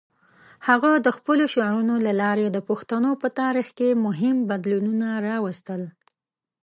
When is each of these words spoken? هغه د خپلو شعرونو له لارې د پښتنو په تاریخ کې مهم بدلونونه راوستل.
هغه 0.67 0.91
د 1.05 1.07
خپلو 1.17 1.43
شعرونو 1.53 1.95
له 2.05 2.11
لارې 2.21 2.45
د 2.51 2.57
پښتنو 2.69 3.11
په 3.21 3.27
تاریخ 3.39 3.67
کې 3.77 4.01
مهم 4.05 4.37
بدلونونه 4.49 5.07
راوستل. 5.27 5.81